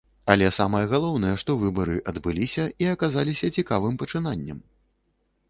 Але 0.33 0.45
самае 0.55 0.79
галоўнае, 0.93 1.33
што 1.41 1.55
выбары 1.63 1.99
адбыліся, 2.13 2.65
і 2.85 2.89
аказаліся 2.95 3.53
цікавым 3.59 4.01
пачынаннем. 4.05 4.67